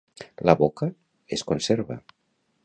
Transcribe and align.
La 0.49 0.55
boca 0.61 0.89
es 1.37 1.45
conserva. 1.53 1.99